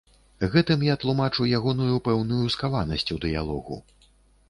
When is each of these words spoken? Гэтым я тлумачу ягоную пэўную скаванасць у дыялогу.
Гэтым 0.55 0.85
я 0.85 0.95
тлумачу 1.03 1.47
ягоную 1.59 2.01
пэўную 2.09 2.43
скаванасць 2.57 3.11
у 3.19 3.23
дыялогу. 3.31 3.83